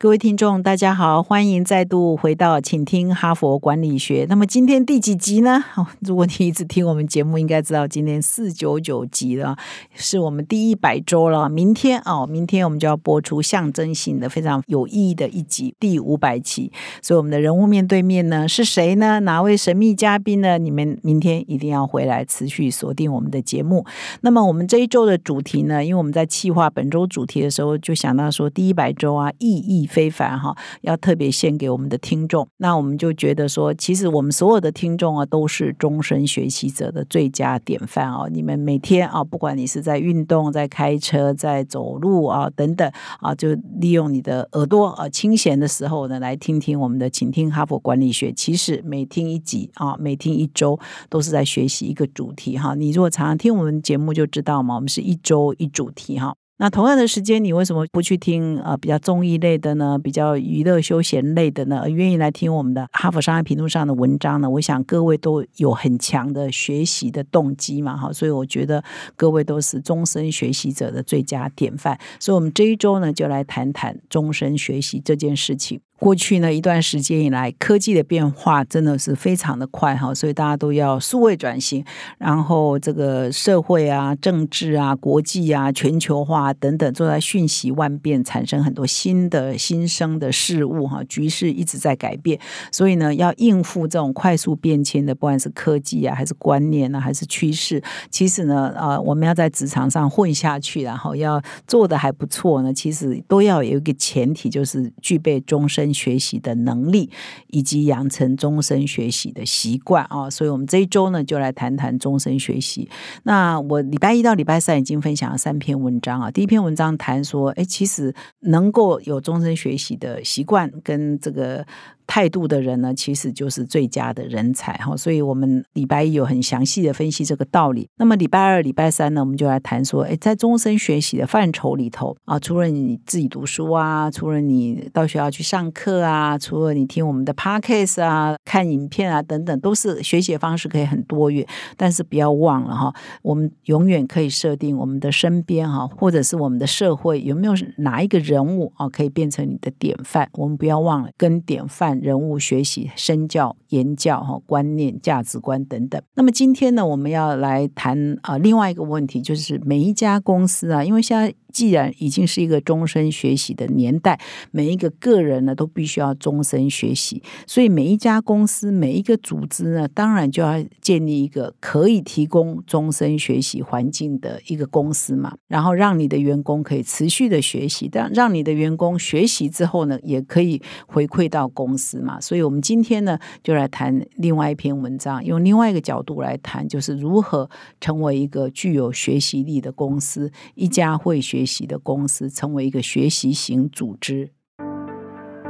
[0.00, 4.24] 各位听众，大家好，欢迎再度回到，请听哈佛管理学。
[4.28, 5.64] 那么今天第几集呢？
[5.74, 9.56] 哦， 如果你一直听我们节目，应该知道今天四九九集了，
[9.94, 11.48] 是我们第一百周了。
[11.48, 16.70] 明天哦，明天我们就要播出象征性的、非常有意义的一集第五百期。
[17.02, 19.18] 所以我们的人物面对面呢是谁呢？
[19.18, 20.58] 哪位神秘嘉宾呢？
[20.58, 23.84] 你们明天一定要回来持续锁定我们的节目。
[24.20, 25.84] 那么我们这一周的主题呢？
[25.84, 29.87] 因为我们在企划本周主题的时候，就想到说第一百周啊，意义。
[29.88, 32.46] 非凡哈，要特别献给我们的听众。
[32.58, 38.28] 那我们就觉得说，其实我们所有的听众啊，都是终身学习者的最佳典范哦。
[38.30, 48.30] 你们每天啊，不管你是在运动、在开车、在走路啊等等啊，就利用你的耳朵啊，清闲的时候呢，来听听我们的，请听哈佛管理学。
[48.32, 52.74] 其实每听一集啊，每听一周，都是在学习一个主题哈。
[52.74, 56.34] 你如果常常听我们节目，就知道嘛，我们是一周一主题哈。
[56.60, 59.96] 那同样的时间，你为什么不去听呃比较综艺类的呢？
[59.96, 61.88] 比较娱乐休闲类的呢？
[61.88, 64.50] 愿意来听我们的《哈佛商业评论》上的文章呢？
[64.50, 68.82] 我想各位都有很强的学习的动机嘛，哈，所以我觉得
[69.14, 71.96] 各位都是终身学习者的最佳典范。
[72.18, 75.80] 所以，我们这一周呢，就来谈谈终身学习这件事情。
[75.98, 81.84] 过去呢一段时间以来，科技的变化真的是非常的快哈，所以大家都要数位转型，
[82.18, 92.38] 然后这个社会啊、政治啊、国际啊、全球化等等，都在瞬息万变，产生很多新的新生的事物哈，局势一直在改变，
[92.70, 105.87] 所以呢，要应付这种快速变迁的，不管是科技啊，还是观念啊，还是趋势，其实呢，呃，我们要在职场上混下去，然后要做的还不错呢，其实都要有一个前提，就是具备终身。
[105.92, 107.10] 学习的能力，
[107.48, 112.88] 以及养成终身学习的习惯啊，所以，我们这一周呢，就来谈谈终身学习。
[113.24, 116.30] 那我礼拜一到礼拜三已经分享了三篇文章啊。
[116.30, 121.66] 第一篇文章谈说，哎，其实能够有终身学习的习惯跟这个。
[122.08, 124.96] 态度的人呢，其实就是最佳的人才哈。
[124.96, 127.86] 所以，我们礼拜一有很详细的分析这个道理。
[127.98, 141.46] 那么，礼拜二、礼拜三呢，我们就来谈说，哎，在终身学习的范畴里头啊，除了你自己读书啊，除了你到学校去上课啊，除了你听我们的 podcast 啊、看影片啊等等，都是学习方式可以很多元。
[141.76, 142.90] 但是，不要忘了哈，
[143.20, 150.26] 我们永远可以设定我们的身边哈，或者是我们的社会有没有哪一个人物啊，可以变成你的典范。
[150.32, 151.97] 我们不要忘了跟典范。
[152.00, 156.00] 人物学习、身教、言教、哈观念、价值观等等。
[156.14, 161.34] 那么今天呢，我们要来谈啊另外一个问题，就是每一家公司啊，因为现在。
[161.50, 164.20] 既然已经是一个终身学习的年代，
[164.50, 175.32] 每一个个人呢都必须要终身学习，所以每一家公司、每一个组织呢，当然就要建立一个可以提供终身学习环境的一个公司嘛。
[175.48, 182.20] 然后让你的员工可以持续的学习，但让你的员工学习之后呢，也可以回馈到公司嘛。
[182.20, 187.48] 所以，我们今天呢，就来谈另外一篇文章，用另外一个角度来谈，就是如何
[187.80, 191.38] 成为一个具有学习力的公司，一家会学。
[191.38, 194.28] 学习的公司成为一个学习型组织。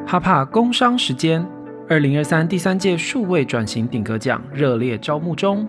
[0.07, 1.43] 哈帕工商时间，
[1.89, 5.67] 二零二三第三届数位转型顶格奖热烈招募中。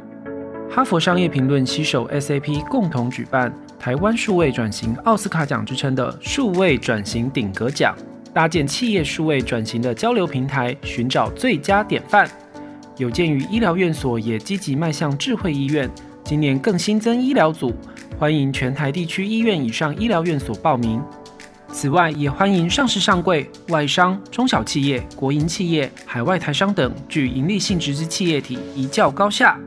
[0.69, 7.95] 哈佛商业评论携手 SAP 共同举办台湾数位转型奥斯卡奖之称的数位转型顶格奖，
[8.39, 12.25] 搭建企业数位转型的交流平台，寻找最佳典范。
[12.95, 15.89] 有鉴于医疗院所也积极迈向智慧医院，
[16.23, 17.75] 今年更新增医疗组。
[18.17, 21.03] 欢迎全台地区医院以上医疗院所报名。
[21.73, 29.59] 此外，也欢迎上市上柜、外商、中小企业、国营企业、海外台商等具盈利性质之企业体一较高下。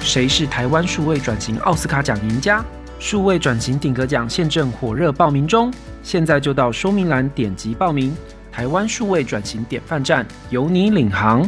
[0.00, 2.64] 谁是台湾数位转型奥斯卡奖赢家？
[2.98, 5.72] 数位转型顶格奖现正火热报名中，
[6.06, 8.16] 现在就到说明栏点击报名。
[8.52, 11.44] 台湾数位转型典范站，由你领航。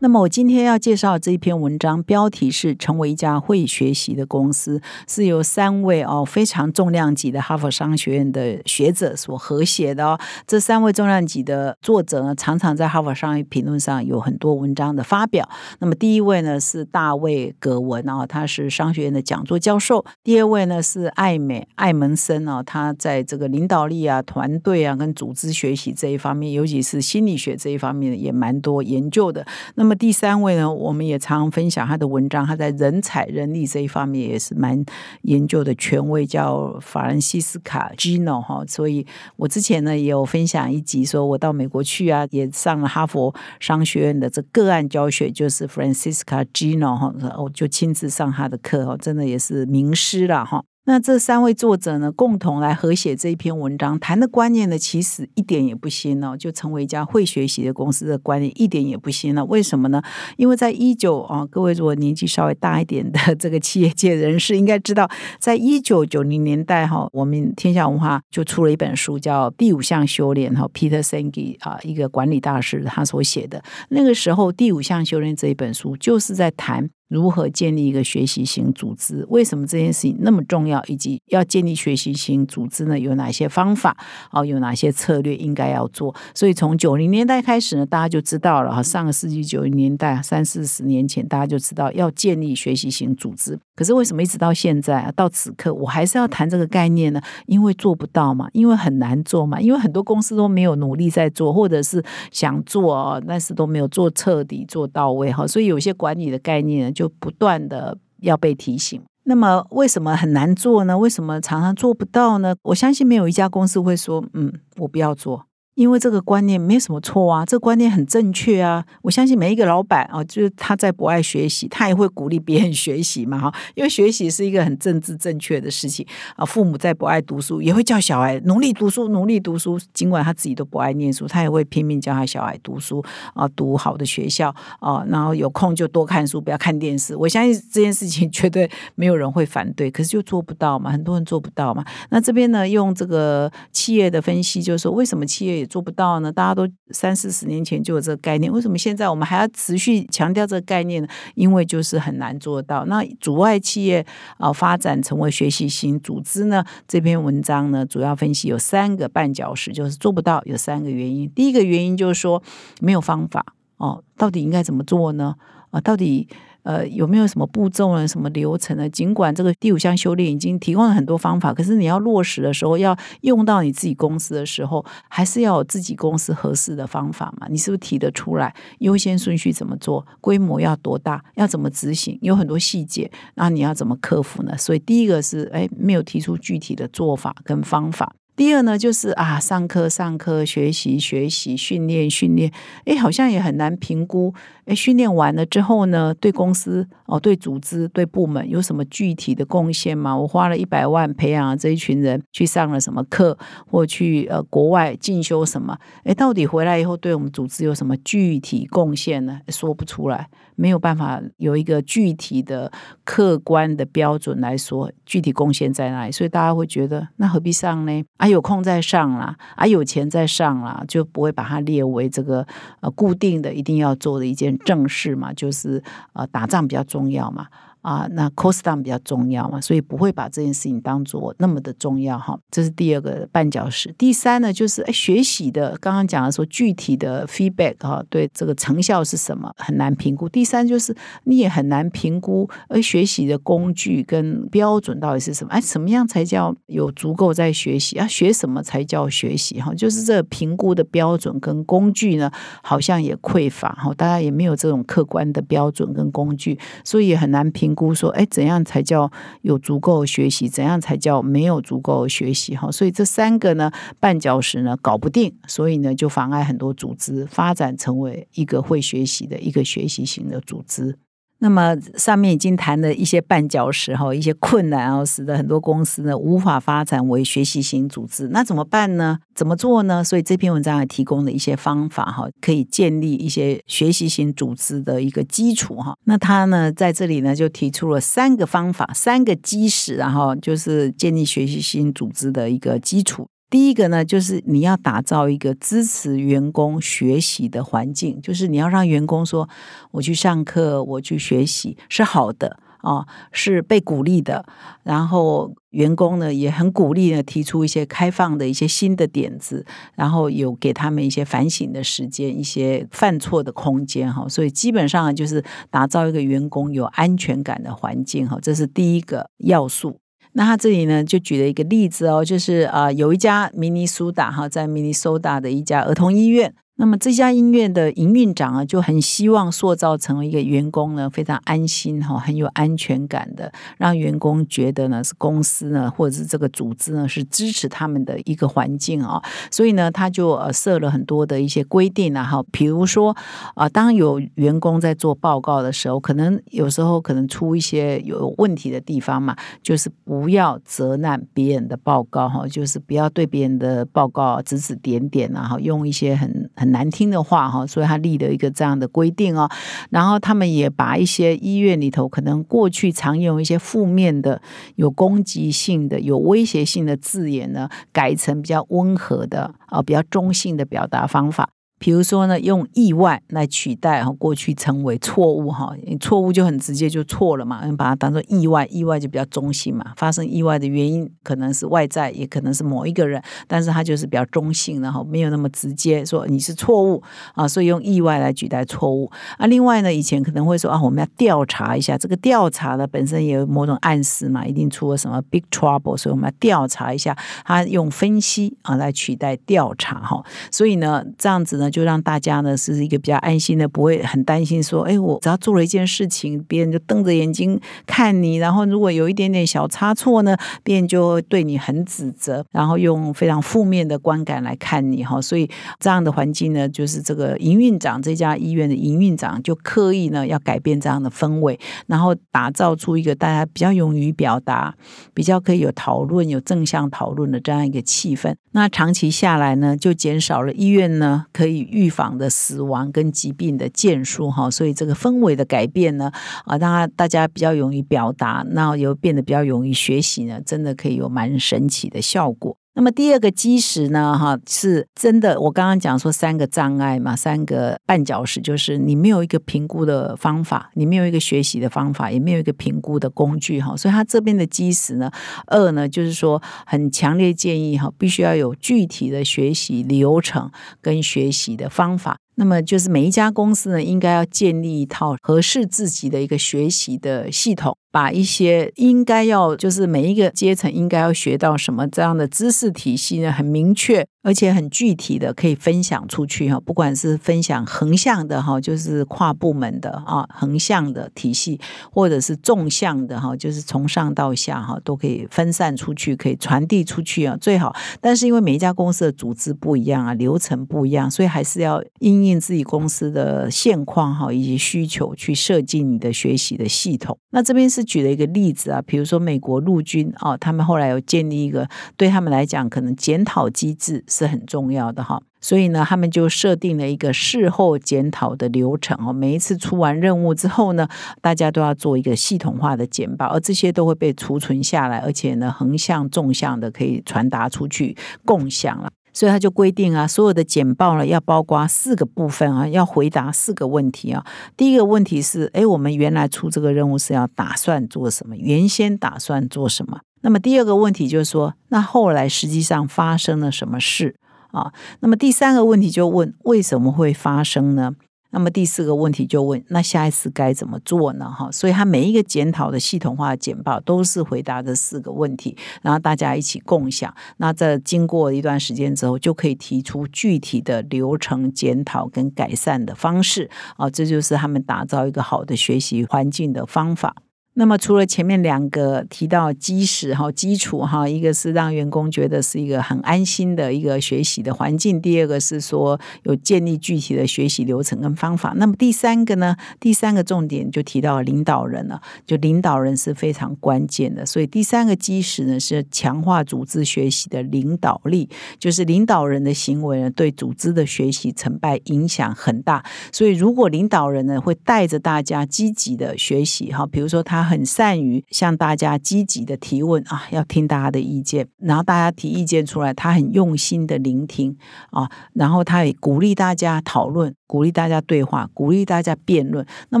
[0.00, 4.78] 那么我今天要介绍这一篇文章，标题是“成为一家会学习的公司”，
[5.08, 10.20] 是由三位哦非常重量级的哈佛商学院的学者所合写的哦。
[10.46, 15.48] 这三位重量级的作者呢，常常在哈佛商业评论上有很多文章的发表。
[15.78, 29.46] 那么第一位呢是大卫葛文哦，他是商学院的讲座教授；第二位呢是艾美艾蒙森哦，他在这个领导力啊、团队啊跟组织学习这一方面，尤其是心理学这一方面也蛮多研究的。
[29.74, 34.84] 那么第三位呢，我们也常分享他的文章，他在人才人力这一方面也是蛮
[35.22, 38.64] 研究的权威，叫法兰西斯卡 Gino 哈。
[38.66, 39.06] 所以
[39.36, 50.62] 我之前呢也有分享一集，说我到美国去啊，也上了哈佛商学院的这个案教学，就是 Francisca Gino 哈，我就亲自上他的课哈，真的也是名师了哈。
[50.88, 59.44] 那这三位作者呢，共同来合写这一篇文章，谈的观念呢，其实一点也不新哦，就成为一家会学习的公司的观念一点也不新了。
[59.46, 60.00] 为什么呢？
[60.36, 65.10] 因为在一九啊，各位如果年纪稍微大一点的这个企业界人士应该知道，
[65.40, 73.60] 在一九九零年代哈，我们天下文化就出了一本书叫《第五项修炼》哈，Peter Senge 啊，一个管理大师他所写的。
[73.88, 76.90] 那个时候，《第五项修炼》这一本书就是在谈。
[77.08, 79.24] 如何建立一个学习型组织？
[79.28, 80.82] 为什么这件事情那么重要？
[80.86, 82.98] 以及要建立学习型组织呢？
[82.98, 83.96] 有哪些方法？
[84.32, 86.14] 哦，有哪些策略应该要做？
[86.34, 88.82] 所以从九零年代开始呢，大家就知道了哈。
[88.82, 93.58] 上个世纪九零年代，三四十年前，大家就知道要建立学习型组织。
[93.76, 97.20] 可是为什么一直到现在啊，到此刻，我还是要谈这个概念呢？
[97.46, 102.02] 因为做不到嘛，因为很难做嘛，因为很多公司都没有努力在做，或者是
[102.32, 105.46] 想做，但是都没有做彻底、做到位哈。
[105.46, 106.86] 所以有些管理的概念。
[106.96, 109.02] 就不断的要被提醒。
[109.24, 110.96] 那么为什么很难做呢？
[110.96, 112.54] 为什么常常做不到呢？
[112.62, 115.44] 我相信没有一家公司会说：“嗯，我不要做。”
[115.76, 118.82] 因为这个观念没什么错啊，这个观念很正确啊。
[119.02, 123.54] 我相信每一个老板啊，就是他在不爱学习，他也会鼓励别人学习嘛，哈。
[123.74, 126.46] 因为学习是一个很政治正确的事情啊。
[126.46, 129.78] 父母在不爱读书，也会叫小孩努力读书，努力读书。
[129.92, 134.48] 尽管他自己都不爱念书，他也会拼命教他小孩读书啊，读好的学校
[134.80, 137.14] 啊，然后有空就多看书，不要看电视。
[137.14, 141.84] 我相信这件事情绝对没有人会反对，可是就做不到嘛，很多人做不到嘛。
[142.08, 145.65] 那这边呢，用这个企业的分析，就是说为什么企业。
[145.66, 146.32] 做不到呢？
[146.32, 151.08] 大家都三四十年前就有这个概念，为什么现在我们还要持续强调这个概念呢？
[151.34, 152.84] 因为就是很难做到。
[152.86, 154.06] 那阻碍企业
[154.38, 156.64] 啊发展成为学习型组织呢？
[156.86, 161.28] 这篇文章呢主要分析有三个绊脚石，就是做不到有三个原因。
[161.30, 162.42] 第一个原因就是说
[162.80, 163.44] 没有方法
[163.76, 165.34] 哦，到底应该怎么做呢？
[165.70, 166.28] 啊，到底？
[166.66, 168.08] 呃，有没有什么步骤呢？
[168.08, 168.90] 什么流程呢？
[168.90, 177.46] 尽管这个第五项修炼已经提供了很多方法，可是你要落实的时候，要用到你自己公司的时候，还是要有自己公司合适的方法嘛？
[177.48, 178.52] 你是不是提得出来？
[178.80, 180.04] 优先顺序怎么做？
[180.20, 181.24] 规模要多大？
[181.36, 182.18] 要怎么执行？
[182.20, 184.58] 有很多细节，那你要怎么克服呢？
[184.58, 188.12] 所以第一个是，哎，没有提出具体的做法跟方法。
[188.36, 192.52] 第二呢，就是啊，上课上课，学习学习，训练训练，
[192.84, 194.34] 哎，好像也很难评估。
[194.66, 200.14] 哎，训练完了之后呢，对公司哦，对组织、对部门有什么具体的贡献吗？
[200.14, 205.78] 我花了一百万培养了这一群人，去上了什么课，或去呃国外进修什么？
[206.04, 209.40] 哎，到底回来以后对我们组织有什么具体贡献呢？
[209.48, 210.28] 说不出来。
[210.56, 212.72] 没有办法有一个具体的
[213.04, 218.02] 客观的标准来说具体贡献在哪里，所以大家会觉得那何必上呢？
[218.16, 222.46] 啊，有空再上啦，啊，有钱再上啦，就不会把它列为这个
[222.80, 225.82] 呃固定的一定要做的一件正事嘛，就是
[226.14, 227.46] 呃打仗比较重要嘛。
[227.86, 232.36] 啊，那 cost down 比较重要嘛，所以不会把这件事情当做那么的重要哈。
[232.50, 233.94] 这是第二个绊脚石。
[233.96, 240.28] 第三呢，就是哎，学习的刚刚讲的说具体的 feedback 哈，对这个成效是什么很难评估。
[240.28, 240.92] 第三就是
[241.22, 245.52] 你也很难评估，哎，学习的工具跟标准到底是什么？
[245.52, 247.96] 哎，什么样才叫有足够在学习？
[248.00, 249.60] 啊，学什么才叫学习？
[249.60, 252.28] 哈，就是这评估的标准跟工具呢，
[252.64, 257.75] 好像也匮乏哈，大家也没有这种客观的标准跟工具，所以也很难评。
[257.76, 259.08] 估说，哎，怎样才叫
[259.42, 260.48] 有足够学习？
[260.48, 262.56] 怎样才叫没有足够学习？
[262.56, 270.98] 哈，所以这三个呢，绊脚石呢，搞不定，所以呢，就妨碍很多组织发展成为一个会学习的一个学习型的组织。
[271.38, 278.28] 那么上面已经谈了一些绊脚石哈，一些困难啊，使得很多公司呢无法发展为学习型组织。
[278.28, 279.18] 那怎么办呢？
[279.34, 280.02] 怎么做呢？
[280.02, 285.94] 所以这篇文章还提供了一些方法哈，可以建立一些学习型组织的一个基础哈。
[286.04, 293.26] 那他呢在这里呢就提出了三个方法，三个基石，然后就是建立学习型组织的一个基础。
[293.56, 299.48] 第一个呢，就是你要打造一个支持员工学习的环境，就是你要让员工说，
[299.92, 304.44] 我去上课，我去学习是好的啊，是被鼓励的。
[304.82, 314.28] 然后员工呢也很鼓励呢，提出一些开放的一些新的点子，然后有给他们一些反省的时间，一些犯错的空间哈。
[314.28, 319.98] 所以基本上就是打造一个员工有安全感的环境哈，这是第一个要素。
[320.38, 339.22] 那他这里呢，就举了一个例子哦，就是啊，有一家明尼苏达哈，在明尼苏达的一家儿童医院，那么这家医院的营运长啊，就很希望塑造成为一个员工呢非常安心哈，很有安全感的，让员工觉得呢是公司呢或者是这个组织呢是支持他们的一个环境啊。
[339.50, 343.16] 所以呢，他就呃设了很多的一些规定啊，哈，比如说
[343.54, 356.65] 啊，当有员工在做报告的时候，可能有时候可能出一些有问题的地方嘛，就是不要责难别人的报告哈，就是不要对别人的报告指指点点啊，哈，用一些很很。
[356.72, 359.50] 难听的话哈，所以他立了一个这样的规定哦。
[359.90, 364.40] 然后他们也把一些医院里头可能过去常用一些负面的、
[364.76, 371.48] 有攻击性的、有威胁性的字眼呢，改成比较温和的啊、比较中性的表达方法。
[371.78, 379.92] 比如说呢，用意外来取代哈过去称为错误哈，错误就很直接就错了嘛，把它当做意外，意外就比较中性嘛。
[379.96, 387.02] 发生意外的原因可能是外在，也可能是某一个人，但是它就是比较中性的哈，没有那么直接说你是错误
[387.34, 389.46] 啊，所以用意外来取代错误啊。
[389.46, 397.14] 另外呢，以前可能会说啊，我们要调查一下，这个调查呢本身也有某种暗示嘛，一定出了什么 big trouble，所以我们要调查一下，
[397.44, 401.65] 它用分析啊来取代调查哈，所以呢这样子呢。
[401.70, 415.20] 就让大家呢是一个比较安心的，不会很担心说，哎，我只要做了一件事情，别人就瞪着眼睛看你，然后如果有一点点小差错呢，别人就对你很指责，然后用非常负面的观感来看你哈。
[415.20, 415.48] 所以
[415.80, 424.74] 这样的环境呢，就是这个营运长这家医院的营运长就刻意呢要改变这样的氛围，然后打造出一个大家比较勇于表达、
[425.12, 428.34] 比较可以有讨论、有正向讨论的这样一个气氛。
[428.52, 431.55] 那长期下来呢，就减少了医院呢可以。
[431.62, 436.10] 预防的死亡跟疾病的建树哈，所以这个氛围的改变呢，
[436.44, 442.56] 啊，让大家比较容易表达，那又变得比较容易学习呢，真的可以有蛮神奇的效果。
[442.76, 445.40] 那么第二个基石呢，哈，是真的。
[445.40, 453.74] 我刚刚讲说三个障碍嘛，三个绊脚石，就是你没有一个评估的方法，你没有一个学习的方法，也没有一个评估的工具，哈。
[453.74, 455.10] 所以他这边的基石呢，
[455.46, 460.50] 二呢，就是说很强烈建议哈，必须要有具体的学习流程
[460.82, 462.18] 跟学习的方法。
[462.36, 467.76] 那么就是每一家公司呢，应该要建立一套合适自己的一个学习的系统。
[467.90, 481.58] 把一些应该要就是每一个阶层应该要学到什么这样的知识体系呢，很明确而且很具体的可以分享出去哈，不管是分享横向的哈，就是跨部门的啊横向的体系，
[481.92, 487.74] 或者是纵向的哈，就是从上到下哈都可以分散出去，可以传递出去啊最好。
[488.02, 497.16] 但是因为每一家公司的组织不一样啊，流程不一样，所以还是要因应自己公司的现况哈以及需求去设计你的学习的系统。
[497.30, 497.86] 那这边是。
[497.86, 510.88] 举了一个例子啊，比如说美国陆军哦，他们后来有建立一个对他们来讲可能检讨机制是很重要的哈，所以呢，他们就设定了一个事后检讨的流程哦，每一次出完任务之后呢，
[511.20, 517.94] 大家都要做一个系统化的简报，而这些都会被储存下来，而且呢，横向、纵向的可以传达出去
[518.24, 518.88] 共享了。
[519.12, 524.22] 所以他就规定啊，所有的简报呢要包括四个部分啊，要回答四个问题啊。
[524.58, 528.36] 第一个问题是，哎，我们原来出这个任务是要打算做什么？
[528.36, 530.00] 原先打算做什么？
[530.26, 534.16] 那么第二个问题就是说，那后来实际上发生了什么事
[534.50, 534.72] 啊？
[534.98, 537.94] 那么第三个问题就问，为什么会发生呢？
[538.30, 541.30] 那么第四个问题就问，那下一次该怎么做呢？
[541.30, 547.14] 哈，所以他每一个检讨的系统化简报都是回答这四个问题，然后大家一起共享。
[547.36, 557.14] 那在经过一段时间之后，就可以提出具体的流程检讨跟改善的方式啊，这就是他们打造一个好的学习环境的方法。
[557.58, 568.52] 那么除了前面两个提到基石哈基础哈，一个是让员工觉得是一个很安心的一个学习的环境，第二个是说有建立具体的学习流程跟方法。
[568.56, 569.56] 那么第三个呢？
[569.80, 574.26] 第三个重点就提到领导人了，就领导人是非常关键的。
[574.26, 582.84] 所以第三个基石呢是强化组织学习的领导力，就是领导人的行为呢对组织的学习成败影响很大。
[583.10, 587.45] 所以如果领导人呢会带着大家积极的学习哈，比如说他。
[587.46, 594.56] 很善于向大家积极的提问啊，要听大家的意见，然后大家提意见出来，他很用心的聆听
[594.90, 597.34] 啊，然后他也鼓励大家讨论。
[597.48, 599.64] 鼓励大家对话，鼓励大家辩论。
[599.90, 600.00] 那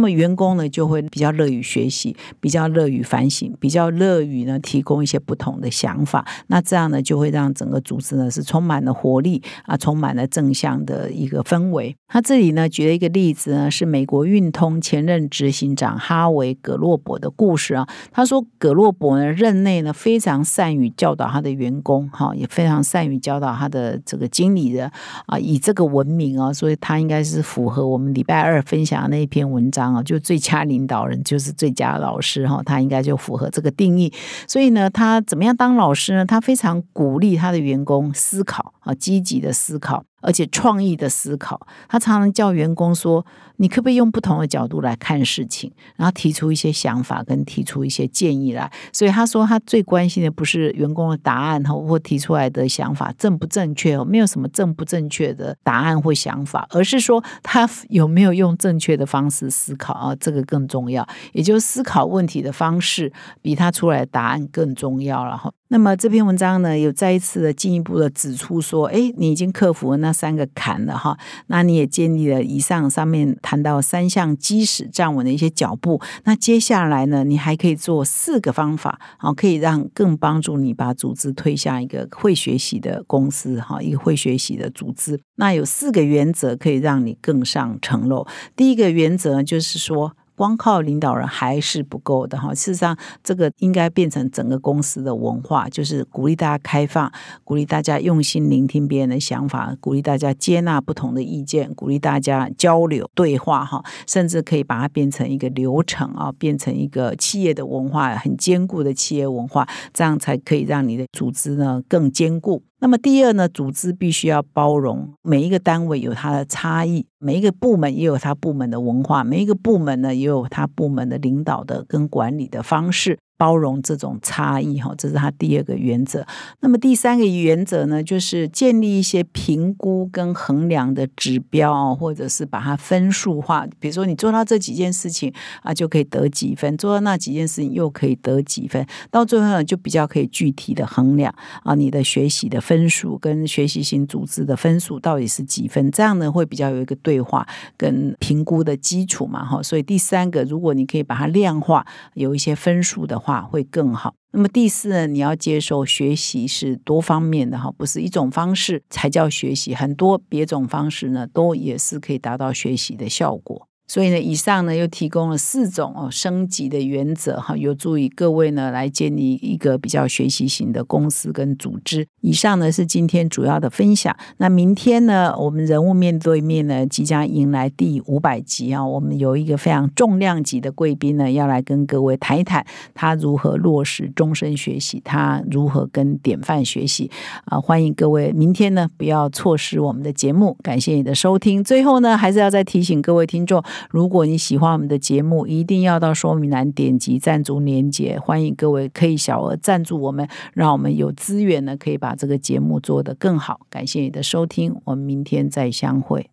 [0.00, 6.26] 么员工呢，就会比较乐于学习，比较乐于反省，比较乐于呢提供一些不同的想法。
[6.48, 11.96] 那这样呢，就会让整个组织呢是充满了活力啊，充满了正向的一个氛围。
[12.08, 17.86] 他这里呢举了一个例子呢，是美国运通前任执行长哈维·格洛伯的故事啊。
[18.10, 24.90] 他说，葛洛伯呢任内呢非常善于教导他的员工，哈，也非常善于教导他的这个经理人
[25.26, 34.12] 啊，以这个闻名啊，所以他应该是符合我们礼拜二分享的那一篇文章啊，就最佳领导人就是最佳老师哈，他应该就符合这个定义。
[34.48, 36.24] 所以呢，他怎么样当老师呢？
[36.24, 40.04] 他非常鼓励他的员工思考啊，积极的思考。
[40.20, 43.24] 而且创意的思考，他常常叫员工说
[43.58, 61.06] ：“你可不可以用不同的角度来看事情，然后提出一些想法，跟提出一些建议来。”所以他说，他最关心的不是员工的答案，或提出来的想法正不正确，没有什么正不正确的答案或想法，而是说他有没有用正确的方式思考啊，这个更重要。
[61.32, 65.52] 也就是思考问题的方式比他出来的答案更重要了哈。
[65.68, 71.18] 那么这篇文章呢，有再一次的进一步的指出说，哎，你已经克服了那三个坎了哈，
[71.48, 85.18] 那你也建立了以上上面谈到三项基石站稳的一些脚步，那接下来呢，你还可以做四个方法，好，可以让更帮助你把组织推向一个会学习的公司哈，一个会学习的组织。
[85.34, 88.24] 那有四个原则可以让你更上层楼。
[88.54, 90.12] 第一个原则就是说。
[90.36, 92.54] 光靠领导人还是不够的哈。
[92.54, 97.10] 事实上，这个应该变成整个公司的文化，就是鼓励大家开放，
[97.42, 112.62] 鼓励大家用心聆听别人的想法，鼓励大家接纳不同的意见，鼓励大家交流对话哈，甚至可以把它变成一个流程啊，变成一个企业的文化，很坚固的企业文化，这样才可以让你的组织呢更坚固。
[112.78, 123.18] 那么第二呢，组织必须要包容每一个单位有它的差异，每一个部门也有它部门的文化，每一个部门呢也有它部门的领导的跟管理的方式。
[123.38, 126.26] 包容这种差异，哈，这是他第二个原则。
[126.60, 133.66] 那么第三个原则呢，就是建立一些评估跟衡量的指标，或者是把它分数化。
[133.78, 135.30] 比如说，你做到这几件事情
[135.62, 138.86] 啊，就可以得几分；做到那几件事情又可以得几分。
[139.10, 145.90] 到最后呢，就比较可以具体的衡量啊，你的学习的分数跟学习型组织的分数到底是几分？
[145.90, 149.62] 这样呢，会比较有一个对话跟评估的基础嘛，哈。
[149.62, 153.20] 所以第三个，如果你可以把它量化，有一些分数的。
[153.26, 154.14] 话会更好。
[154.30, 163.66] 那么第四呢，你要接受学习是多方面的哈，不是一种方式才叫学习，很多别种方式呢，都也是可以达到学习的效果。
[163.86, 172.06] 所以呢，以上呢又提供了四种哦升级的原则哈，有助于各位呢来建立一个比较学习型的公司跟组织。
[172.20, 174.14] 以上呢是今天主要的分享。
[174.38, 187.08] 那明天呢，我们人物面对面呢即将迎来第五百集啊，我们有一个非常重量级的贵宾呢要来跟各位谈一谈他如何落实终身学习，他如何跟典范学习
[187.44, 187.60] 啊！
[187.60, 190.56] 欢迎各位明天呢不要错失我们的节目。
[190.62, 191.62] 感谢你的收听。
[191.62, 193.62] 最后呢，还是要再提醒各位听众。
[193.90, 198.18] 如果你喜欢我们的节目，一定要到说明栏点击赞助连接。
[198.18, 203.60] 欢迎各位可以小额赞助我们，让我们有资源呢，可以把这个节目做得更好。
[203.70, 206.30] 感谢你的收听，我们明天再相会。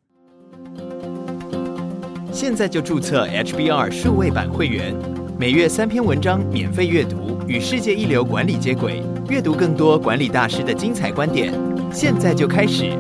[2.31, 4.95] 现在就注册 HBR 数位版会员，
[5.37, 11.53] 每月三篇文章免费阅读，与世界一流管理接轨，阅读更多管理大师的精彩观点。
[11.91, 12.97] 现在就开始。